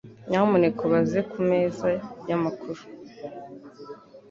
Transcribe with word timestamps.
Nyamuneka 0.29 0.79
ubaze 0.87 1.19
kumeza 1.31 1.89
yamakuru. 2.29 2.81